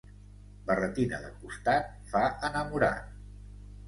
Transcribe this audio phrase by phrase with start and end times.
[0.69, 3.13] Barretina de costat, fa enamorat.